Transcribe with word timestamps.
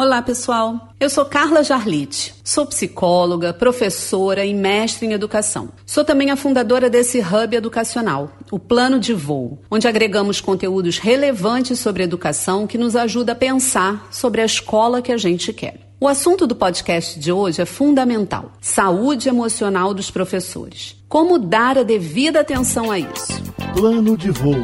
Olá, 0.00 0.22
pessoal. 0.22 0.90
Eu 1.00 1.10
sou 1.10 1.24
Carla 1.24 1.64
Jarlite. 1.64 2.32
Sou 2.44 2.64
psicóloga, 2.64 3.52
professora 3.52 4.46
e 4.46 4.54
mestre 4.54 5.08
em 5.08 5.12
educação. 5.12 5.70
Sou 5.84 6.04
também 6.04 6.30
a 6.30 6.36
fundadora 6.36 6.88
desse 6.88 7.18
hub 7.18 7.56
educacional, 7.56 8.30
o 8.48 8.60
Plano 8.60 9.00
de 9.00 9.12
Voo, 9.12 9.58
onde 9.68 9.88
agregamos 9.88 10.40
conteúdos 10.40 10.98
relevantes 10.98 11.80
sobre 11.80 12.04
educação 12.04 12.64
que 12.64 12.78
nos 12.78 12.94
ajuda 12.94 13.32
a 13.32 13.34
pensar 13.34 14.06
sobre 14.12 14.40
a 14.40 14.44
escola 14.44 15.02
que 15.02 15.10
a 15.10 15.16
gente 15.16 15.52
quer. 15.52 15.80
O 15.98 16.06
assunto 16.06 16.46
do 16.46 16.54
podcast 16.54 17.18
de 17.18 17.32
hoje 17.32 17.60
é 17.60 17.66
fundamental: 17.66 18.52
saúde 18.60 19.28
emocional 19.28 19.92
dos 19.92 20.12
professores. 20.12 20.94
Como 21.08 21.40
dar 21.40 21.76
a 21.76 21.82
devida 21.82 22.38
atenção 22.38 22.88
a 22.88 23.00
isso? 23.00 23.42
Plano 23.74 24.16
de 24.16 24.30
Voo, 24.30 24.62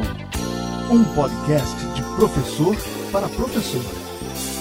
um 0.89 1.03
podcast 1.13 1.75
de 1.93 2.01
professor 2.15 2.73
para 3.11 3.27
professor 3.27 4.04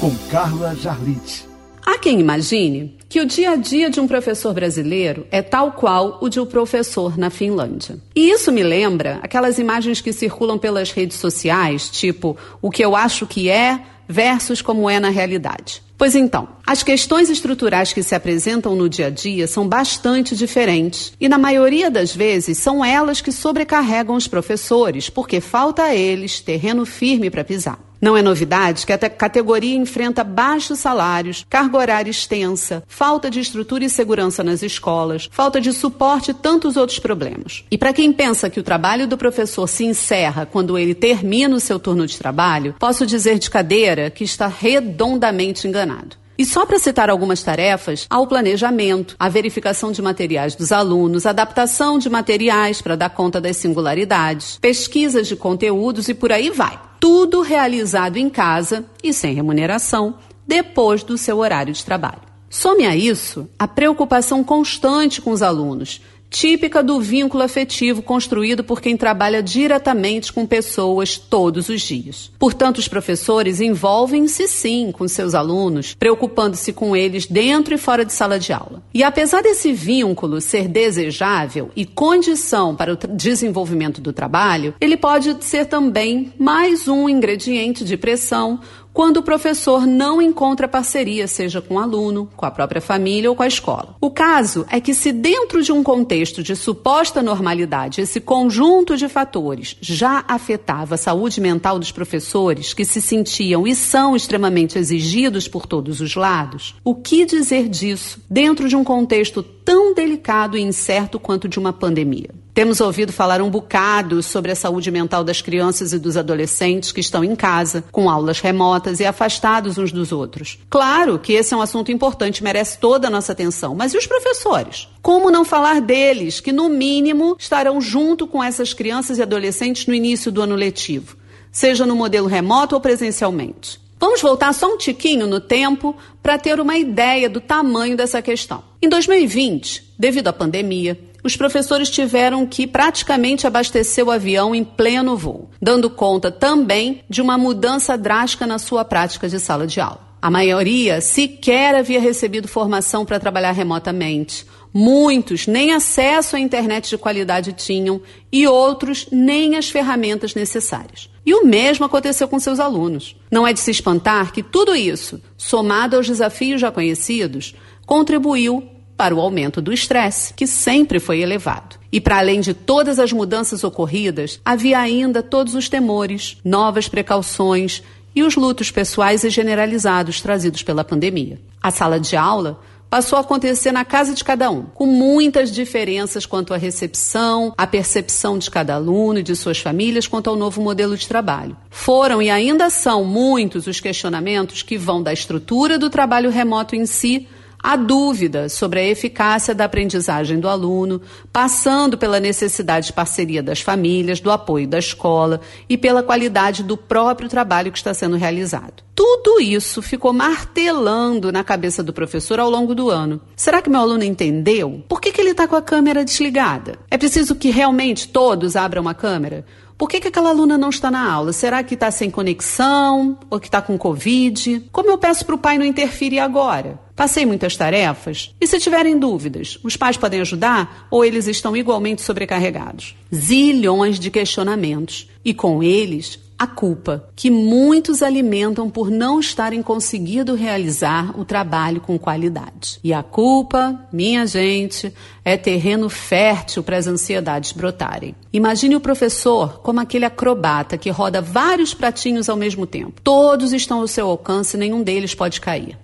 com 0.04 0.14
Carla 0.30 0.76
Jarlit. 0.76 1.46
Há 1.82 1.98
quem 1.98 2.20
imagine 2.20 2.94
que 3.08 3.22
o 3.22 3.24
dia 3.24 3.52
a 3.52 3.56
dia 3.56 3.88
de 3.88 3.98
um 4.00 4.06
professor 4.06 4.52
brasileiro 4.52 5.26
é 5.30 5.40
tal 5.40 5.72
qual 5.72 6.18
o 6.20 6.28
de 6.28 6.38
um 6.38 6.44
professor 6.44 7.16
na 7.16 7.30
Finlândia. 7.30 7.96
E 8.14 8.28
isso 8.28 8.52
me 8.52 8.62
lembra 8.62 9.18
aquelas 9.22 9.58
imagens 9.58 10.02
que 10.02 10.12
circulam 10.12 10.58
pelas 10.58 10.90
redes 10.90 11.16
sociais, 11.16 11.88
tipo 11.88 12.36
o 12.60 12.70
que 12.70 12.84
eu 12.84 12.94
acho 12.94 13.26
que 13.26 13.48
é 13.48 13.80
versus 14.06 14.60
como 14.60 14.90
é 14.90 15.00
na 15.00 15.08
realidade. 15.08 15.82
Pois 15.96 16.14
então, 16.14 16.48
as 16.66 16.82
questões 16.82 17.30
estruturais 17.30 17.94
que 17.94 18.02
se 18.02 18.14
apresentam 18.14 18.76
no 18.76 18.90
dia 18.90 19.06
a 19.06 19.10
dia 19.10 19.46
são 19.46 19.66
bastante 19.66 20.36
diferentes 20.36 21.14
e, 21.18 21.30
na 21.30 21.38
maioria 21.38 21.90
das 21.90 22.14
vezes, 22.14 22.58
são 22.58 22.84
elas 22.84 23.22
que 23.22 23.32
sobrecarregam 23.32 24.16
os 24.16 24.28
professores, 24.28 25.08
porque 25.08 25.40
falta 25.40 25.84
a 25.84 25.94
eles 25.94 26.40
terreno 26.40 26.84
firme 26.84 27.30
para 27.30 27.42
pisar. 27.42 27.78
Não 28.04 28.18
é 28.18 28.20
novidade 28.20 28.84
que 28.84 28.92
a 28.92 28.98
categoria 28.98 29.74
enfrenta 29.74 30.22
baixos 30.22 30.78
salários, 30.78 31.46
carga 31.48 31.78
horária 31.78 32.10
extensa, 32.10 32.82
falta 32.86 33.30
de 33.30 33.40
estrutura 33.40 33.82
e 33.82 33.88
segurança 33.88 34.44
nas 34.44 34.62
escolas, 34.62 35.26
falta 35.32 35.58
de 35.58 35.72
suporte 35.72 36.30
e 36.30 36.34
tantos 36.34 36.76
outros 36.76 36.98
problemas. 36.98 37.64
E 37.70 37.78
para 37.78 37.94
quem 37.94 38.12
pensa 38.12 38.50
que 38.50 38.60
o 38.60 38.62
trabalho 38.62 39.08
do 39.08 39.16
professor 39.16 39.66
se 39.66 39.86
encerra 39.86 40.44
quando 40.44 40.76
ele 40.76 40.94
termina 40.94 41.56
o 41.56 41.60
seu 41.60 41.78
turno 41.78 42.06
de 42.06 42.18
trabalho, 42.18 42.74
posso 42.78 43.06
dizer 43.06 43.38
de 43.38 43.48
cadeira 43.48 44.10
que 44.10 44.22
está 44.22 44.48
redondamente 44.48 45.66
enganado. 45.66 46.16
E 46.36 46.44
só 46.44 46.66
para 46.66 46.78
citar 46.78 47.08
algumas 47.08 47.42
tarefas, 47.42 48.06
há 48.10 48.18
o 48.18 48.26
planejamento, 48.26 49.16
a 49.18 49.30
verificação 49.30 49.92
de 49.92 50.02
materiais 50.02 50.54
dos 50.54 50.72
alunos, 50.72 51.24
adaptação 51.24 51.98
de 51.98 52.10
materiais 52.10 52.82
para 52.82 52.96
dar 52.96 53.08
conta 53.08 53.40
das 53.40 53.56
singularidades, 53.56 54.58
pesquisas 54.60 55.26
de 55.26 55.36
conteúdos 55.36 56.08
e 56.10 56.12
por 56.12 56.32
aí 56.32 56.50
vai. 56.50 56.78
Tudo 57.06 57.42
realizado 57.42 58.16
em 58.16 58.30
casa 58.30 58.86
e 59.02 59.12
sem 59.12 59.34
remuneração, 59.34 60.14
depois 60.46 61.02
do 61.02 61.18
seu 61.18 61.36
horário 61.36 61.70
de 61.70 61.84
trabalho. 61.84 62.22
Some 62.48 62.86
a 62.86 62.96
isso 62.96 63.46
a 63.58 63.68
preocupação 63.68 64.42
constante 64.42 65.20
com 65.20 65.30
os 65.30 65.42
alunos 65.42 66.00
típica 66.34 66.82
do 66.82 67.00
vínculo 67.00 67.44
afetivo 67.44 68.02
construído 68.02 68.64
por 68.64 68.80
quem 68.80 68.96
trabalha 68.96 69.40
diretamente 69.40 70.32
com 70.32 70.44
pessoas 70.44 71.16
todos 71.16 71.68
os 71.68 71.80
dias. 71.80 72.28
Portanto, 72.40 72.78
os 72.78 72.88
professores 72.88 73.60
envolvem-se 73.60 74.48
sim 74.48 74.90
com 74.90 75.06
seus 75.06 75.32
alunos, 75.32 75.94
preocupando-se 75.94 76.72
com 76.72 76.96
eles 76.96 77.26
dentro 77.26 77.72
e 77.72 77.78
fora 77.78 78.04
de 78.04 78.12
sala 78.12 78.36
de 78.36 78.52
aula. 78.52 78.82
E 78.92 79.04
apesar 79.04 79.42
desse 79.42 79.72
vínculo 79.72 80.40
ser 80.40 80.66
desejável 80.66 81.70
e 81.76 81.86
condição 81.86 82.74
para 82.74 82.94
o 82.94 82.96
desenvolvimento 82.96 84.00
do 84.00 84.12
trabalho, 84.12 84.74
ele 84.80 84.96
pode 84.96 85.36
ser 85.44 85.66
também 85.66 86.32
mais 86.36 86.88
um 86.88 87.08
ingrediente 87.08 87.84
de 87.84 87.96
pressão 87.96 88.58
quando 88.94 89.16
o 89.16 89.22
professor 89.24 89.88
não 89.88 90.22
encontra 90.22 90.68
parceria, 90.68 91.26
seja 91.26 91.60
com 91.60 91.74
o 91.74 91.78
aluno, 91.80 92.30
com 92.36 92.46
a 92.46 92.50
própria 92.50 92.80
família 92.80 93.28
ou 93.28 93.34
com 93.34 93.42
a 93.42 93.48
escola. 93.48 93.96
O 94.00 94.08
caso 94.08 94.64
é 94.70 94.80
que, 94.80 94.94
se 94.94 95.10
dentro 95.10 95.64
de 95.64 95.72
um 95.72 95.82
contexto 95.82 96.44
de 96.44 96.54
suposta 96.54 97.20
normalidade, 97.20 98.00
esse 98.00 98.20
conjunto 98.20 98.96
de 98.96 99.08
fatores 99.08 99.76
já 99.80 100.24
afetava 100.28 100.94
a 100.94 100.98
saúde 100.98 101.40
mental 101.40 101.76
dos 101.76 101.90
professores, 101.90 102.72
que 102.72 102.84
se 102.84 103.02
sentiam 103.02 103.66
e 103.66 103.74
são 103.74 104.14
extremamente 104.14 104.78
exigidos 104.78 105.48
por 105.48 105.66
todos 105.66 106.00
os 106.00 106.14
lados, 106.14 106.76
o 106.84 106.94
que 106.94 107.26
dizer 107.26 107.68
disso 107.68 108.20
dentro 108.30 108.68
de 108.68 108.76
um 108.76 108.84
contexto 108.84 109.42
tão 109.42 109.92
delicado 109.92 110.56
e 110.56 110.62
incerto 110.62 111.18
quanto 111.18 111.48
de 111.48 111.58
uma 111.58 111.72
pandemia? 111.72 112.43
Temos 112.54 112.80
ouvido 112.80 113.12
falar 113.12 113.42
um 113.42 113.50
bocado 113.50 114.22
sobre 114.22 114.52
a 114.52 114.54
saúde 114.54 114.88
mental 114.88 115.24
das 115.24 115.42
crianças 115.42 115.92
e 115.92 115.98
dos 115.98 116.16
adolescentes 116.16 116.92
que 116.92 117.00
estão 117.00 117.24
em 117.24 117.34
casa, 117.34 117.82
com 117.90 118.08
aulas 118.08 118.38
remotas 118.38 119.00
e 119.00 119.04
afastados 119.04 119.76
uns 119.76 119.90
dos 119.90 120.12
outros. 120.12 120.60
Claro 120.70 121.18
que 121.18 121.32
esse 121.32 121.52
é 121.52 121.56
um 121.56 121.60
assunto 121.60 121.90
importante, 121.90 122.44
merece 122.44 122.78
toda 122.78 123.08
a 123.08 123.10
nossa 123.10 123.32
atenção, 123.32 123.74
mas 123.74 123.92
e 123.92 123.98
os 123.98 124.06
professores? 124.06 124.86
Como 125.02 125.32
não 125.32 125.44
falar 125.44 125.80
deles, 125.80 126.38
que 126.38 126.52
no 126.52 126.68
mínimo 126.68 127.34
estarão 127.36 127.80
junto 127.80 128.24
com 128.24 128.40
essas 128.40 128.72
crianças 128.72 129.18
e 129.18 129.22
adolescentes 129.22 129.88
no 129.88 129.94
início 129.94 130.30
do 130.30 130.40
ano 130.40 130.54
letivo, 130.54 131.16
seja 131.50 131.84
no 131.84 131.96
modelo 131.96 132.28
remoto 132.28 132.76
ou 132.76 132.80
presencialmente? 132.80 133.80
Vamos 133.98 134.22
voltar 134.22 134.52
só 134.52 134.72
um 134.72 134.78
tiquinho 134.78 135.26
no 135.26 135.40
tempo 135.40 135.96
para 136.22 136.38
ter 136.38 136.60
uma 136.60 136.78
ideia 136.78 137.28
do 137.28 137.40
tamanho 137.40 137.96
dessa 137.96 138.22
questão. 138.22 138.62
Em 138.80 138.88
2020, 138.88 139.94
devido 139.98 140.28
à 140.28 140.32
pandemia, 140.32 140.96
os 141.24 141.36
professores 141.36 141.88
tiveram 141.88 142.46
que 142.46 142.66
praticamente 142.66 143.46
abastecer 143.46 144.04
o 144.04 144.10
avião 144.10 144.54
em 144.54 144.62
pleno 144.62 145.16
voo, 145.16 145.48
dando 145.60 145.88
conta 145.88 146.30
também 146.30 147.02
de 147.08 147.22
uma 147.22 147.38
mudança 147.38 147.96
drástica 147.96 148.46
na 148.46 148.58
sua 148.58 148.84
prática 148.84 149.26
de 149.26 149.40
sala 149.40 149.66
de 149.66 149.80
aula. 149.80 150.04
A 150.20 150.30
maioria 150.30 151.00
sequer 151.00 151.74
havia 151.74 152.00
recebido 152.00 152.46
formação 152.46 153.04
para 153.04 153.18
trabalhar 153.18 153.52
remotamente. 153.52 154.46
Muitos 154.72 155.46
nem 155.46 155.72
acesso 155.72 156.36
à 156.36 156.40
internet 156.40 156.90
de 156.90 156.98
qualidade 156.98 157.52
tinham 157.52 158.00
e 158.32 158.46
outros 158.46 159.06
nem 159.10 159.56
as 159.56 159.70
ferramentas 159.70 160.34
necessárias. 160.34 161.08
E 161.24 161.32
o 161.32 161.46
mesmo 161.46 161.86
aconteceu 161.86 162.26
com 162.26 162.38
seus 162.38 162.58
alunos. 162.58 163.16
Não 163.30 163.46
é 163.46 163.52
de 163.52 163.60
se 163.60 163.70
espantar 163.70 164.32
que 164.32 164.42
tudo 164.42 164.74
isso, 164.74 165.22
somado 165.36 165.96
aos 165.96 166.06
desafios 166.06 166.60
já 166.60 166.70
conhecidos, 166.70 167.54
contribuiu 167.86 168.73
para 168.96 169.14
o 169.14 169.20
aumento 169.20 169.60
do 169.60 169.72
estresse, 169.72 170.32
que 170.34 170.46
sempre 170.46 171.00
foi 171.00 171.20
elevado. 171.20 171.76
E 171.90 172.00
para 172.00 172.18
além 172.18 172.40
de 172.40 172.54
todas 172.54 172.98
as 172.98 173.12
mudanças 173.12 173.64
ocorridas, 173.64 174.40
havia 174.44 174.78
ainda 174.78 175.22
todos 175.22 175.54
os 175.54 175.68
temores, 175.68 176.36
novas 176.44 176.88
precauções 176.88 177.82
e 178.14 178.22
os 178.22 178.36
lutos 178.36 178.70
pessoais 178.70 179.24
e 179.24 179.30
generalizados 179.30 180.20
trazidos 180.20 180.62
pela 180.62 180.84
pandemia. 180.84 181.40
A 181.60 181.70
sala 181.70 181.98
de 181.98 182.16
aula 182.16 182.60
passou 182.88 183.16
a 183.16 183.22
acontecer 183.22 183.72
na 183.72 183.84
casa 183.84 184.14
de 184.14 184.22
cada 184.22 184.48
um, 184.52 184.62
com 184.62 184.86
muitas 184.86 185.50
diferenças 185.50 186.24
quanto 186.26 186.54
à 186.54 186.56
recepção, 186.56 187.52
à 187.58 187.66
percepção 187.66 188.38
de 188.38 188.48
cada 188.48 188.74
aluno 188.74 189.18
e 189.18 189.22
de 189.22 189.34
suas 189.34 189.58
famílias 189.58 190.06
quanto 190.06 190.30
ao 190.30 190.36
novo 190.36 190.62
modelo 190.62 190.96
de 190.96 191.08
trabalho. 191.08 191.56
Foram 191.70 192.22
e 192.22 192.30
ainda 192.30 192.70
são 192.70 193.04
muitos 193.04 193.66
os 193.66 193.80
questionamentos 193.80 194.62
que 194.62 194.78
vão 194.78 195.02
da 195.02 195.12
estrutura 195.12 195.76
do 195.76 195.90
trabalho 195.90 196.30
remoto 196.30 196.76
em 196.76 196.86
si 196.86 197.26
Há 197.66 197.76
dúvida 197.76 198.50
sobre 198.50 198.78
a 198.78 198.84
eficácia 198.84 199.54
da 199.54 199.64
aprendizagem 199.64 200.38
do 200.38 200.50
aluno, 200.50 201.00
passando 201.32 201.96
pela 201.96 202.20
necessidade 202.20 202.88
de 202.88 202.92
parceria 202.92 203.42
das 203.42 203.62
famílias, 203.62 204.20
do 204.20 204.30
apoio 204.30 204.68
da 204.68 204.78
escola 204.78 205.40
e 205.66 205.78
pela 205.78 206.02
qualidade 206.02 206.62
do 206.62 206.76
próprio 206.76 207.26
trabalho 207.26 207.72
que 207.72 207.78
está 207.78 207.94
sendo 207.94 208.16
realizado. 208.16 208.84
Tudo 208.94 209.40
isso 209.40 209.80
ficou 209.80 210.12
martelando 210.12 211.32
na 211.32 211.42
cabeça 211.42 211.82
do 211.82 211.90
professor 211.90 212.38
ao 212.38 212.50
longo 212.50 212.74
do 212.74 212.90
ano. 212.90 213.18
Será 213.34 213.62
que 213.62 213.70
meu 213.70 213.80
aluno 213.80 214.04
entendeu? 214.04 214.84
Por 214.86 215.00
que, 215.00 215.10
que 215.10 215.22
ele 215.22 215.30
está 215.30 215.48
com 215.48 215.56
a 215.56 215.62
câmera 215.62 216.04
desligada? 216.04 216.78
É 216.90 216.98
preciso 216.98 217.34
que 217.34 217.50
realmente 217.50 218.08
todos 218.08 218.56
abram 218.56 218.86
a 218.86 218.92
câmera? 218.92 219.42
Por 219.84 219.90
que, 219.90 220.00
que 220.00 220.08
aquela 220.08 220.30
aluna 220.30 220.56
não 220.56 220.70
está 220.70 220.90
na 220.90 221.12
aula? 221.12 221.30
Será 221.30 221.62
que 221.62 221.74
está 221.74 221.90
sem 221.90 222.10
conexão? 222.10 223.18
Ou 223.28 223.38
que 223.38 223.48
está 223.48 223.60
com 223.60 223.76
Covid? 223.76 224.70
Como 224.72 224.88
eu 224.88 224.96
peço 224.96 225.26
para 225.26 225.34
o 225.34 225.38
pai 225.38 225.58
não 225.58 225.66
interferir 225.66 226.20
agora? 226.20 226.80
Passei 226.96 227.26
muitas 227.26 227.54
tarefas? 227.54 228.34
E 228.40 228.46
se 228.46 228.58
tiverem 228.58 228.98
dúvidas, 228.98 229.58
os 229.62 229.76
pais 229.76 229.98
podem 229.98 230.22
ajudar 230.22 230.88
ou 230.90 231.04
eles 231.04 231.26
estão 231.26 231.54
igualmente 231.54 232.00
sobrecarregados? 232.00 232.96
Zilhões 233.14 234.00
de 234.00 234.10
questionamentos. 234.10 235.06
E 235.22 235.34
com 235.34 235.62
eles, 235.62 236.18
a 236.44 236.46
culpa 236.46 237.08
que 237.16 237.30
muitos 237.30 238.02
alimentam 238.02 238.68
por 238.68 238.90
não 238.90 239.18
estarem 239.18 239.62
conseguindo 239.62 240.34
realizar 240.34 241.18
o 241.18 241.24
trabalho 241.24 241.80
com 241.80 241.98
qualidade. 241.98 242.78
E 242.84 242.92
a 242.92 243.02
culpa, 243.02 243.88
minha 243.90 244.26
gente, 244.26 244.92
é 245.24 245.38
terreno 245.38 245.88
fértil 245.88 246.62
para 246.62 246.76
as 246.76 246.86
ansiedades 246.86 247.52
brotarem. 247.52 248.14
Imagine 248.30 248.76
o 248.76 248.80
professor 248.80 249.60
como 249.62 249.80
aquele 249.80 250.04
acrobata 250.04 250.76
que 250.76 250.90
roda 250.90 251.22
vários 251.22 251.72
pratinhos 251.72 252.28
ao 252.28 252.36
mesmo 252.36 252.66
tempo. 252.66 253.00
Todos 253.02 253.54
estão 253.54 253.80
ao 253.80 253.88
seu 253.88 254.06
alcance, 254.06 254.58
nenhum 254.58 254.82
deles 254.82 255.14
pode 255.14 255.40
cair. 255.40 255.78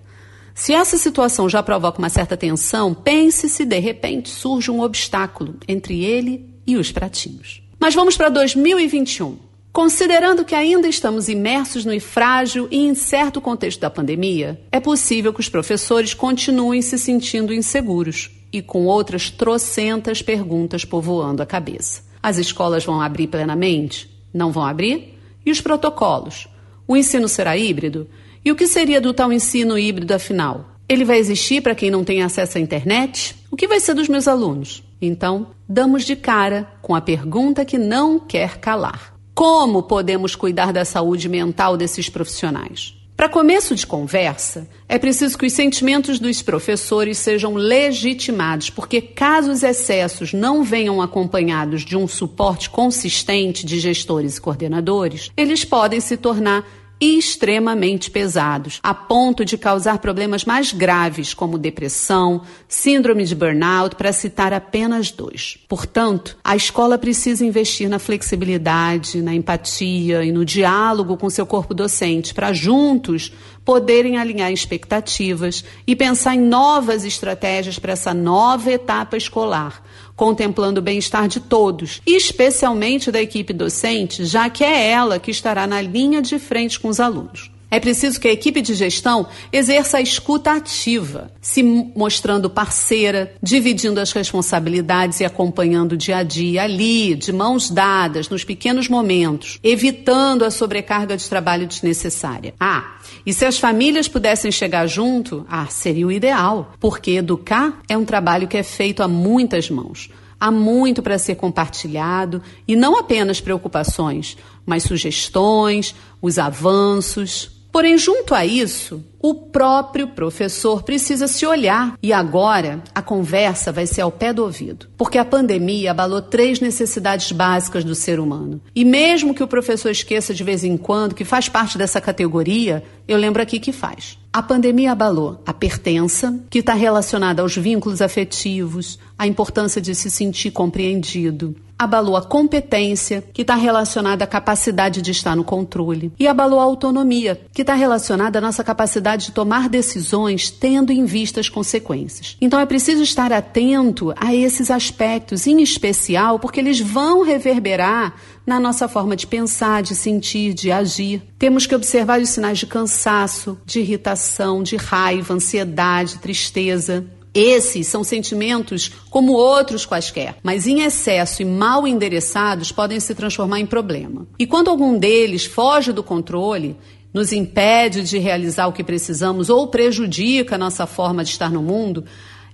Se 0.55 0.75
essa 0.75 0.99
situação 0.99 1.49
já 1.49 1.63
provoca 1.63 1.99
uma 1.99 2.11
certa 2.11 2.37
tensão, 2.37 2.93
pense 2.93 3.49
se 3.49 3.65
de 3.65 3.79
repente 3.79 4.29
surge 4.29 4.71
um 4.71 4.83
obstáculo 4.83 5.55
entre 5.67 6.05
ele 6.05 6.55
e 6.67 6.77
os 6.77 6.93
pratinhos. 6.93 7.63
Mas 7.81 7.95
vamos 7.95 8.15
para 8.15 8.29
2021. 8.29 9.50
Considerando 9.73 10.45
que 10.45 10.55
ainda 10.55 10.89
estamos 10.89 11.29
imersos 11.29 11.85
no 11.85 11.99
frágil 12.01 12.67
e 12.73 12.79
incerto 12.79 13.41
contexto 13.41 13.81
da 13.81 13.89
pandemia, 13.89 14.61
é 14.73 14.81
possível 14.81 15.33
que 15.33 15.41
os 15.41 15.49
professores 15.49 16.13
continuem 16.13 16.83
se 16.83 16.99
sentindo 16.99 17.55
inseguros 17.55 18.31
e 18.53 18.61
com 18.61 18.87
outras 18.87 19.31
trocentas 19.31 20.23
perguntas 20.23 20.85
povoando 20.85 21.41
a 21.41 21.47
cabeça. 21.47 22.03
As 22.21 22.37
escolas 22.37 22.85
vão 22.85 23.01
abrir 23.01 23.29
plenamente? 23.29 24.11
Não 24.35 24.51
vão 24.51 24.65
abrir? 24.65 25.17
E 25.47 25.53
os 25.53 25.61
protocolos? 25.61 26.49
O 26.87 26.97
ensino 26.97 27.29
será 27.29 27.57
híbrido? 27.57 28.09
E 28.45 28.51
o 28.51 28.57
que 28.57 28.67
seria 28.67 29.01
do 29.01 29.15
tal 29.15 29.33
ensino 29.33 29.79
híbrido 29.79 30.13
afinal? 30.13 30.71
Ele 30.89 31.05
vai 31.05 31.19
existir 31.19 31.63
para 31.63 31.77
quem 31.77 31.93
não 31.93 32.03
tem 32.03 32.23
acesso 32.23 32.59
à 32.59 32.61
internet? 32.61 33.37
O 33.49 33.57
que 33.57 33.69
vai 33.69 33.79
ser 33.79 33.95
dos 33.95 34.09
meus 34.09 34.27
alunos? 34.27 34.83
Então, 35.01 35.53
damos 35.69 36.05
de 36.05 36.17
cara 36.17 36.69
com 36.83 36.95
a 36.95 37.01
pergunta 37.01 37.65
que 37.65 37.79
não 37.79 38.19
quer 38.19 38.59
calar. 38.59 39.20
Como 39.35 39.83
podemos 39.83 40.35
cuidar 40.35 40.73
da 40.73 40.85
saúde 40.85 41.29
mental 41.29 41.77
desses 41.77 42.09
profissionais? 42.09 43.01
Para 43.21 43.29
começo 43.29 43.75
de 43.75 43.87
conversa, 43.87 44.67
é 44.89 44.99
preciso 44.99 45.37
que 45.37 45.45
os 45.45 45.53
sentimentos 45.53 46.19
dos 46.19 46.41
professores 46.41 47.19
sejam 47.19 47.53
legitimados, 47.53 48.71
porque 48.71 49.03
caso 49.03 49.53
os 49.53 49.63
excessos 49.63 50.33
não 50.33 50.65
venham 50.65 51.03
acompanhados 51.03 51.85
de 51.85 51.99
um 51.99 52.09
suporte 52.09 52.71
consistente 52.71 53.67
de 53.67 53.79
gestores 53.79 54.39
e 54.39 54.41
coordenadores, 54.41 55.31
eles 55.37 55.67
podem 55.67 56.01
se 56.01 56.17
tornar 56.17 56.65
extremamente 57.01 58.11
pesados, 58.11 58.79
a 58.83 58.93
ponto 58.93 59.45
de 59.45 59.57
causar 59.57 59.99
problemas 59.99 60.45
mais 60.45 60.73
graves, 60.73 61.33
como 61.33 61.57
depressão, 61.57 62.43
síndrome 62.69 63.25
de 63.25 63.35
burnout, 63.35 63.97
para 63.97 64.13
citar 64.13 64.53
apenas 64.53 65.11
dois. 65.11 65.59
Portanto, 65.67 66.37
a 66.45 66.55
escola 66.55 66.99
precisa 66.99 67.45
investir 67.45 67.89
na 67.89 67.99
flexibilidade, 67.99 69.23
na 69.23 69.35
empatia 69.35 70.23
e 70.23 70.31
no 70.31 70.45
diálogo 70.45 71.17
com 71.17 71.31
seu 71.31 71.47
corpo 71.47 71.73
docente, 71.73 72.35
para 72.35 72.53
juntos 72.53 73.33
poderem 73.65 74.19
alinhar 74.19 74.53
expectativas 74.53 75.65
e 75.87 75.95
pensar 75.95 76.35
em 76.35 76.41
novas 76.41 77.05
estratégias 77.05 77.79
para 77.79 77.93
essa 77.93 78.13
nova 78.13 78.71
etapa 78.71 79.17
escolar 79.17 79.83
contemplando 80.21 80.81
o 80.81 80.83
bem-estar 80.83 81.27
de 81.29 81.41
todos, 81.41 82.03
especialmente 82.07 83.11
da 83.11 83.23
equipe 83.23 83.55
docente, 83.55 84.27
já 84.27 84.51
que 84.51 84.63
é 84.63 84.91
ela 84.91 85.19
que 85.19 85.31
estará 85.31 85.67
na 85.67 85.81
linha 85.81 86.21
de 86.21 86.39
frente 86.39 86.79
com 86.79 86.89
os 86.89 87.01
alunos. 87.01 87.51
É 87.71 87.79
preciso 87.79 88.21
que 88.21 88.27
a 88.27 88.33
equipe 88.33 88.61
de 88.61 88.75
gestão 88.75 89.29
exerça 89.53 89.99
a 89.99 90.01
escuta 90.01 90.53
ativa, 90.53 91.31
se 91.41 91.63
mostrando 91.63 92.51
parceira, 92.51 93.33
dividindo 93.41 94.01
as 94.01 94.11
responsabilidades 94.13 95.21
e 95.21 95.25
acompanhando 95.25 95.93
o 95.93 95.97
dia 95.97 96.17
a 96.17 96.23
dia 96.23 96.65
ali, 96.65 97.15
de 97.15 97.33
mãos 97.33 97.71
dadas, 97.71 98.29
nos 98.29 98.43
pequenos 98.43 98.89
momentos, 98.89 99.61
evitando 99.63 100.45
a 100.45 100.51
sobrecarga 100.51 101.17
de 101.17 101.29
trabalho 101.29 101.67
desnecessária. 101.67 102.55
Ah, 102.59 102.97
e 103.25 103.33
se 103.33 103.45
as 103.45 103.59
famílias 103.59 104.09
pudessem 104.09 104.51
chegar 104.51 104.87
junto, 104.87 105.47
ah, 105.49 105.67
seria 105.67 106.07
o 106.07 106.13
ideal, 106.13 106.73
porque 106.81 107.13
educar 107.13 107.81
é 107.89 107.97
um 107.97 108.05
trabalho 108.05 108.49
que 108.49 108.57
é 108.57 108.63
feito 108.63 109.03
a 109.03 109.09
muitas 109.09 109.71
mãos. 109.71 110.11
Há 110.41 110.51
muito 110.51 111.03
para 111.03 111.19
ser 111.19 111.35
compartilhado 111.35 112.43
e 112.67 112.75
não 112.75 112.99
apenas 112.99 113.41
preocupações, 113.41 114.39
mas 114.65 114.85
sugestões, 114.85 115.95
os 116.23 116.39
avanços, 116.39 117.60
Porém, 117.73 117.97
junto 117.97 118.35
a 118.35 118.45
isso, 118.45 119.05
o 119.23 119.35
próprio 119.35 120.09
professor 120.09 120.83
precisa 120.83 121.29
se 121.29 121.45
olhar. 121.47 121.97
E 122.03 122.13
agora 122.13 122.83
a 122.95 123.03
conversa 123.03 123.71
vai 123.71 123.87
ser 123.87 124.01
ao 124.01 124.11
pé 124.11 124.33
do 124.33 124.43
ouvido. 124.43 124.87
Porque 124.97 125.19
a 125.19 125.25
pandemia 125.25 125.91
abalou 125.91 126.23
três 126.23 126.59
necessidades 126.61 127.31
básicas 127.33 127.85
do 127.85 127.95
ser 127.95 128.19
humano. 128.19 128.61
E 128.75 128.85
mesmo 128.85 129.35
que 129.35 129.43
o 129.43 129.49
professor 129.49 129.91
esqueça 129.91 130.33
de 130.33 130.43
vez 130.43 130.65
em 130.65 130.77
quando 130.77 131.15
que 131.15 131.25
faz 131.25 131.49
parte 131.49 131.77
dessa 131.77 132.01
categoria, 132.01 132.83
eu 133.07 133.19
lembro 133.19 133.43
aqui 133.43 133.61
que 133.61 133.73
faz. 133.73 134.19
A 134.33 134.41
pandemia 134.41 134.93
abalou 134.93 135.43
a 135.45 135.53
pertença, 135.53 136.41
que 136.49 136.61
está 136.61 136.73
relacionada 136.73 137.43
aos 137.43 137.57
vínculos 137.57 138.01
afetivos, 138.01 138.97
a 139.21 139.27
importância 139.27 139.83
de 139.83 139.95
se 139.95 140.11
sentir 140.11 140.51
compreendido, 140.51 141.55
abalou 141.79 142.17
a 142.17 142.23
competência, 142.23 143.23
que 143.35 143.43
está 143.43 143.55
relacionada 143.55 144.25
à 144.25 144.27
capacidade 144.27 145.03
de 145.03 145.11
estar 145.11 145.37
no 145.37 145.45
controle, 145.45 146.11
e 146.19 146.27
abalou 146.27 146.59
a 146.59 146.63
autonomia, 146.63 147.39
que 147.53 147.61
está 147.61 147.75
relacionada 147.75 148.39
à 148.39 148.41
nossa 148.41 148.65
capacidade 148.65 149.27
de 149.27 149.33
tomar 149.33 149.69
decisões 149.69 150.51
tendo 150.51 150.91
em 150.91 151.05
vista 151.05 151.39
as 151.39 151.51
consequências. 151.51 152.39
Então 152.41 152.59
é 152.59 152.65
preciso 152.65 153.03
estar 153.03 153.31
atento 153.31 154.11
a 154.17 154.35
esses 154.35 154.71
aspectos, 154.71 155.47
em 155.47 155.61
especial 155.61 156.39
porque 156.39 156.59
eles 156.59 156.81
vão 156.81 157.23
reverberar 157.23 158.15
na 158.47 158.59
nossa 158.59 158.89
forma 158.89 159.15
de 159.15 159.27
pensar, 159.27 159.83
de 159.83 159.95
sentir, 159.95 160.55
de 160.55 160.73
agir. 160.73 161.23
Temos 161.39 161.67
que 161.67 161.75
observar 161.75 162.23
os 162.23 162.31
sinais 162.31 162.59
de 162.59 162.67
cansaço, 162.67 163.59
de 163.67 163.81
irritação, 163.81 164.63
de 164.63 164.77
raiva, 164.77 165.35
ansiedade, 165.35 166.19
tristeza. 166.19 167.05
Esses 167.33 167.87
são 167.87 168.03
sentimentos 168.03 168.91
como 169.09 169.33
outros 169.33 169.87
quaisquer, 169.87 170.37
mas 170.43 170.67
em 170.67 170.83
excesso 170.83 171.43
e 171.43 171.45
mal 171.45 171.87
endereçados 171.87 172.73
podem 172.73 172.99
se 172.99 173.15
transformar 173.15 173.61
em 173.61 173.67
problema. 173.67 174.27
E 174.39 174.47
quando 174.47 174.69
algum 174.69 174.99
deles 174.99 175.45
foge 175.45 175.93
do 175.93 176.03
controle, 176.03 176.77
nos 177.13 177.33
impede 177.33 178.03
de 178.03 178.19
realizar 178.19 178.67
o 178.67 178.73
que 178.73 178.85
precisamos 178.85 179.49
ou 179.49 179.69
prejudica 179.69 180.57
a 180.57 180.59
nossa 180.59 180.87
forma 180.87 181.23
de 181.23 181.31
estar 181.31 181.51
no 181.51 181.63
mundo, 181.63 182.05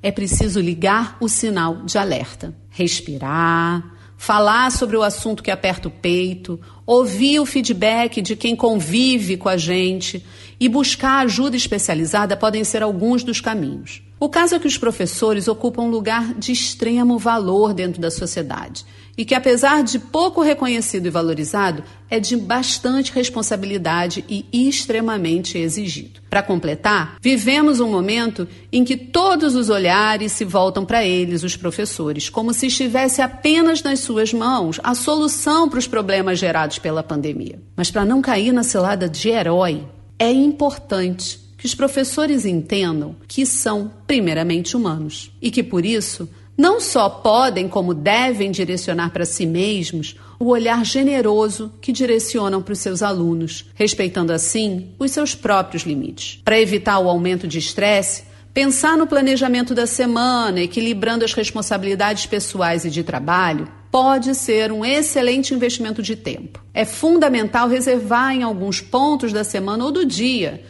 é 0.02 0.10
preciso 0.10 0.60
ligar 0.60 1.16
o 1.20 1.28
sinal 1.28 1.82
de 1.84 1.98
alerta. 1.98 2.54
Respirar, 2.68 3.82
falar 4.16 4.70
sobre 4.72 4.96
o 4.96 5.02
assunto 5.02 5.42
que 5.42 5.50
aperta 5.50 5.88
o 5.88 5.90
peito, 5.90 6.60
ouvir 6.86 7.40
o 7.40 7.46
feedback 7.46 8.22
de 8.22 8.36
quem 8.36 8.54
convive 8.54 9.36
com 9.36 9.48
a 9.48 9.56
gente 9.56 10.24
e 10.58 10.68
buscar 10.68 11.24
ajuda 11.24 11.56
especializada 11.56 12.36
podem 12.36 12.64
ser 12.64 12.82
alguns 12.82 13.24
dos 13.24 13.40
caminhos. 13.40 14.02
O 14.18 14.30
caso 14.30 14.54
é 14.54 14.58
que 14.58 14.66
os 14.66 14.78
professores 14.78 15.46
ocupam 15.46 15.82
um 15.82 15.90
lugar 15.90 16.32
de 16.34 16.50
extremo 16.50 17.18
valor 17.18 17.74
dentro 17.74 18.00
da 18.00 18.10
sociedade 18.10 18.82
e 19.16 19.26
que, 19.26 19.34
apesar 19.34 19.82
de 19.82 19.98
pouco 19.98 20.40
reconhecido 20.40 21.06
e 21.06 21.10
valorizado, 21.10 21.82
é 22.08 22.18
de 22.18 22.36
bastante 22.36 23.12
responsabilidade 23.12 24.24
e 24.28 24.46
extremamente 24.52 25.58
exigido. 25.58 26.20
Para 26.30 26.42
completar, 26.42 27.16
vivemos 27.20 27.80
um 27.80 27.90
momento 27.90 28.46
em 28.70 28.84
que 28.84 28.96
todos 28.96 29.54
os 29.54 29.70
olhares 29.70 30.32
se 30.32 30.44
voltam 30.44 30.84
para 30.84 31.04
eles, 31.04 31.42
os 31.42 31.56
professores, 31.56 32.28
como 32.28 32.52
se 32.52 32.66
estivesse 32.66 33.20
apenas 33.20 33.82
nas 33.82 34.00
suas 34.00 34.32
mãos 34.32 34.78
a 34.82 34.94
solução 34.94 35.68
para 35.68 35.78
os 35.78 35.86
problemas 35.86 36.38
gerados 36.38 36.75
pela 36.78 37.02
pandemia. 37.02 37.60
Mas 37.76 37.90
para 37.90 38.04
não 38.04 38.22
cair 38.22 38.52
na 38.52 38.62
cilada 38.62 39.08
de 39.08 39.28
herói, 39.28 39.86
é 40.18 40.30
importante 40.30 41.40
que 41.56 41.66
os 41.66 41.74
professores 41.74 42.44
entendam 42.44 43.16
que 43.26 43.46
são 43.46 43.90
primeiramente 44.06 44.76
humanos 44.76 45.30
e 45.40 45.50
que 45.50 45.62
por 45.62 45.84
isso 45.84 46.28
não 46.56 46.80
só 46.80 47.08
podem, 47.08 47.68
como 47.68 47.92
devem 47.92 48.50
direcionar 48.50 49.10
para 49.10 49.26
si 49.26 49.44
mesmos 49.44 50.16
o 50.38 50.46
olhar 50.46 50.84
generoso 50.84 51.72
que 51.80 51.92
direcionam 51.92 52.62
para 52.62 52.72
os 52.72 52.78
seus 52.78 53.02
alunos, 53.02 53.66
respeitando 53.74 54.32
assim 54.32 54.88
os 54.98 55.10
seus 55.10 55.34
próprios 55.34 55.82
limites. 55.82 56.40
Para 56.44 56.60
evitar 56.60 56.98
o 56.98 57.08
aumento 57.08 57.46
de 57.46 57.58
estresse, 57.58 58.24
pensar 58.54 58.96
no 58.96 59.06
planejamento 59.06 59.74
da 59.74 59.86
semana, 59.86 60.62
equilibrando 60.62 61.24
as 61.24 61.34
responsabilidades 61.34 62.24
pessoais 62.24 62.86
e 62.86 62.90
de 62.90 63.02
trabalho, 63.02 63.68
pode 63.90 64.34
ser 64.34 64.70
um 64.72 64.84
excelente 64.84 65.54
investimento 65.54 66.02
de 66.02 66.16
tempo. 66.16 66.62
É 66.74 66.84
fundamental 66.84 67.68
reservar 67.68 68.34
em 68.34 68.42
alguns 68.42 68.80
pontos 68.80 69.32
da 69.32 69.44
semana 69.44 69.84
ou 69.84 69.90
do 69.90 70.04
dia 70.04 70.62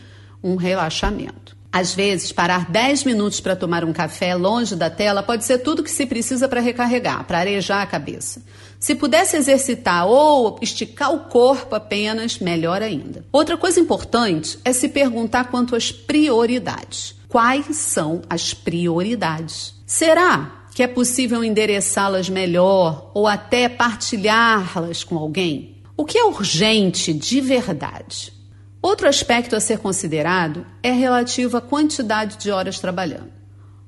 um 0.42 0.56
relaxamento. 0.56 1.56
Às 1.72 1.94
vezes, 1.94 2.32
parar 2.32 2.70
10 2.70 3.04
minutos 3.04 3.38
para 3.38 3.54
tomar 3.54 3.84
um 3.84 3.92
café 3.92 4.34
longe 4.34 4.74
da 4.74 4.88
tela 4.88 5.22
pode 5.22 5.44
ser 5.44 5.58
tudo 5.58 5.82
que 5.82 5.90
se 5.90 6.06
precisa 6.06 6.48
para 6.48 6.60
recarregar, 6.60 7.24
para 7.24 7.38
arejar 7.38 7.82
a 7.82 7.86
cabeça. 7.86 8.42
Se 8.80 8.94
pudesse 8.94 9.36
exercitar 9.36 10.06
ou 10.06 10.58
esticar 10.62 11.12
o 11.12 11.24
corpo 11.24 11.74
apenas, 11.74 12.38
melhor 12.38 12.80
ainda. 12.80 13.26
Outra 13.30 13.58
coisa 13.58 13.78
importante 13.78 14.58
é 14.64 14.72
se 14.72 14.88
perguntar 14.88 15.50
quanto 15.50 15.76
às 15.76 15.92
prioridades. 15.92 17.14
Quais 17.28 17.76
são 17.76 18.22
as 18.30 18.54
prioridades? 18.54 19.74
Será 19.84 20.65
que 20.76 20.82
é 20.82 20.86
possível 20.86 21.42
endereçá-las 21.42 22.28
melhor 22.28 23.10
ou 23.14 23.26
até 23.26 23.66
partilhá-las 23.66 25.02
com 25.02 25.16
alguém? 25.16 25.76
O 25.96 26.04
que 26.04 26.18
é 26.18 26.24
urgente 26.26 27.14
de 27.14 27.40
verdade? 27.40 28.30
Outro 28.82 29.08
aspecto 29.08 29.56
a 29.56 29.60
ser 29.60 29.78
considerado 29.78 30.66
é 30.82 30.92
relativo 30.92 31.56
à 31.56 31.62
quantidade 31.62 32.36
de 32.36 32.50
horas 32.50 32.78
trabalhando. 32.78 33.32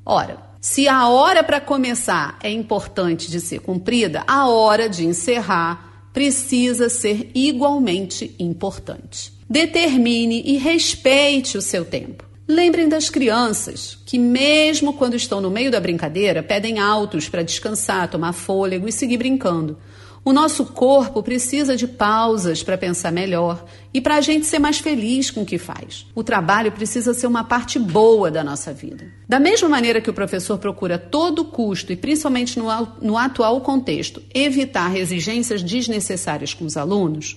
Ora, 0.02 0.38
se 0.62 0.88
a 0.88 1.06
hora 1.10 1.44
para 1.44 1.60
começar 1.60 2.38
é 2.42 2.50
importante 2.50 3.30
de 3.30 3.38
ser 3.38 3.58
cumprida, 3.58 4.24
a 4.26 4.48
hora 4.48 4.88
de 4.88 5.04
encerrar 5.04 6.08
precisa 6.14 6.88
ser 6.88 7.30
igualmente 7.34 8.34
importante. 8.38 9.30
Determine 9.46 10.42
e 10.42 10.56
respeite 10.56 11.58
o 11.58 11.60
seu 11.60 11.84
tempo. 11.84 12.27
Lembrem 12.50 12.88
das 12.88 13.10
crianças, 13.10 13.98
que 14.06 14.18
mesmo 14.18 14.94
quando 14.94 15.14
estão 15.14 15.38
no 15.38 15.50
meio 15.50 15.70
da 15.70 15.78
brincadeira, 15.78 16.42
pedem 16.42 16.78
altos 16.78 17.28
para 17.28 17.42
descansar, 17.42 18.08
tomar 18.08 18.32
fôlego 18.32 18.88
e 18.88 18.92
seguir 18.92 19.18
brincando. 19.18 19.76
O 20.24 20.32
nosso 20.32 20.64
corpo 20.64 21.22
precisa 21.22 21.76
de 21.76 21.86
pausas 21.86 22.62
para 22.62 22.78
pensar 22.78 23.12
melhor 23.12 23.62
e 23.92 24.00
para 24.00 24.16
a 24.16 24.20
gente 24.22 24.46
ser 24.46 24.58
mais 24.58 24.78
feliz 24.78 25.30
com 25.30 25.42
o 25.42 25.46
que 25.46 25.58
faz. 25.58 26.06
O 26.14 26.24
trabalho 26.24 26.72
precisa 26.72 27.12
ser 27.12 27.26
uma 27.26 27.44
parte 27.44 27.78
boa 27.78 28.30
da 28.30 28.42
nossa 28.42 28.72
vida. 28.72 29.06
Da 29.28 29.38
mesma 29.38 29.68
maneira 29.68 30.00
que 30.00 30.08
o 30.08 30.14
professor 30.14 30.56
procura 30.56 30.94
a 30.94 30.98
todo 30.98 31.44
custo, 31.44 31.92
e 31.92 31.96
principalmente 31.96 32.58
no, 32.58 32.66
no 33.02 33.18
atual 33.18 33.60
contexto, 33.60 34.22
evitar 34.34 34.96
exigências 34.96 35.62
desnecessárias 35.62 36.54
com 36.54 36.64
os 36.64 36.78
alunos, 36.78 37.36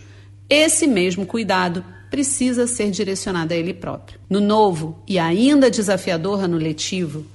esse 0.49 0.87
mesmo 0.87 1.25
cuidado 1.25 1.83
precisa 2.11 2.67
ser 2.67 2.91
direcionado 2.91 3.53
a 3.53 3.57
ele 3.57 3.73
próprio. 3.73 4.19
No 4.29 4.41
novo 4.41 5.01
e 5.07 5.17
ainda 5.17 5.71
desafiador 5.71 6.43
ano 6.43 6.57
letivo, 6.57 7.25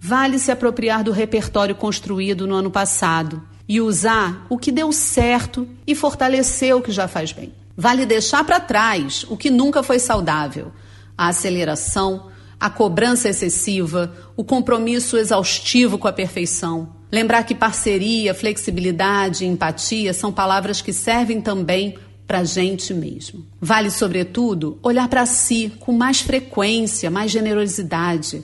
vale 0.00 0.38
se 0.38 0.50
apropriar 0.50 1.04
do 1.04 1.12
repertório 1.12 1.74
construído 1.74 2.46
no 2.46 2.54
ano 2.54 2.70
passado 2.70 3.42
e 3.68 3.80
usar 3.80 4.46
o 4.48 4.56
que 4.58 4.72
deu 4.72 4.90
certo 4.90 5.68
e 5.86 5.94
fortalecer 5.94 6.74
o 6.74 6.80
que 6.80 6.90
já 6.90 7.06
faz 7.06 7.30
bem. 7.30 7.52
Vale 7.76 8.06
deixar 8.06 8.42
para 8.42 8.58
trás 8.58 9.24
o 9.28 9.36
que 9.36 9.50
nunca 9.50 9.82
foi 9.82 9.98
saudável: 9.98 10.72
a 11.16 11.28
aceleração, 11.28 12.30
a 12.58 12.70
cobrança 12.70 13.28
excessiva, 13.28 14.14
o 14.34 14.42
compromisso 14.42 15.16
exaustivo 15.18 15.98
com 15.98 16.08
a 16.08 16.12
perfeição. 16.12 16.88
Lembrar 17.10 17.42
que 17.44 17.54
parceria, 17.54 18.32
flexibilidade 18.32 19.44
e 19.44 19.48
empatia 19.48 20.14
são 20.14 20.32
palavras 20.32 20.80
que 20.80 20.92
servem 20.92 21.40
também 21.40 21.94
para 22.26 22.38
a 22.38 22.44
gente 22.44 22.94
mesmo. 22.94 23.44
Vale, 23.60 23.90
sobretudo, 23.90 24.78
olhar 24.82 25.08
para 25.08 25.26
si 25.26 25.72
com 25.80 25.92
mais 25.92 26.20
frequência, 26.20 27.10
mais 27.10 27.30
generosidade. 27.30 28.42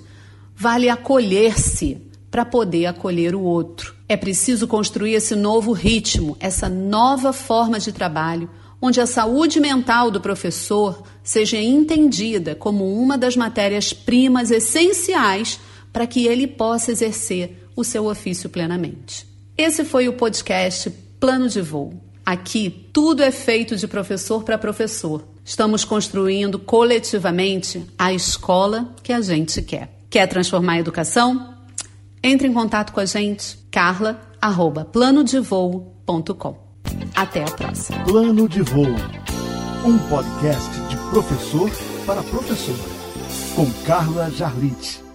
Vale 0.55 0.89
acolher-se 0.89 2.03
para 2.31 2.45
poder 2.45 2.87
acolher 2.87 3.35
o 3.35 3.43
outro. 3.43 3.95
É 4.09 4.17
preciso 4.17 4.67
construir 4.67 5.15
esse 5.15 5.35
novo 5.35 5.73
ritmo, 5.73 6.37
essa 6.41 6.69
nova 6.69 7.33
forma 7.33 7.79
de 7.79 7.93
trabalho, 7.93 8.51
onde 8.81 9.01
a 9.01 9.07
saúde 9.07 9.61
mental 9.61 10.11
do 10.11 10.21
professor 10.21 11.03
seja 11.23 11.59
entendida 11.59 12.55
como 12.55 13.01
uma 13.01 13.19
das 13.19 13.37
matérias-primas 13.37 14.51
essenciais 14.51 15.59
para 15.93 16.07
que 16.07 16.27
ele 16.27 16.47
possa 16.47 16.93
exercer 16.93 17.69
o 17.75 17.83
seu 17.83 18.07
ofício 18.07 18.49
plenamente. 18.49 19.27
Esse 19.57 19.85
foi 19.85 20.09
o 20.09 20.13
podcast 20.13 20.91
Plano 21.19 21.49
de 21.49 21.61
Voo. 21.61 22.08
Aqui, 22.29 22.69
tudo 22.93 23.23
é 23.23 23.31
feito 23.31 23.75
de 23.75 23.89
professor 23.89 24.45
para 24.45 24.59
professor. 24.59 25.25
Estamos 25.43 25.83
construindo 25.83 26.59
coletivamente 26.59 27.87
a 27.99 28.13
escola 28.13 28.95
que 29.03 29.15
a 29.15 29.23
gente 29.23 29.63
quer. 29.63 29.99
Quer 30.11 30.27
transformar 30.27 30.75
a 30.75 30.79
educação? 30.79 31.55
Entre 32.23 32.47
em 32.47 32.53
contato 32.53 32.93
com 32.93 33.01
a 33.01 33.07
gente, 33.07 33.57
carla@planodevoo.com. 33.71 36.59
Até 37.17 37.45
a 37.45 37.51
próxima. 37.51 38.05
Plano 38.05 38.47
de 38.47 38.61
Voo, 38.61 38.95
um 39.87 39.97
podcast 40.11 40.71
de 40.91 40.99
professor 41.09 41.71
para 42.05 42.23
professor, 42.25 42.77
com 43.57 43.65
Carla 43.87 44.31
Jarlite. 44.33 45.08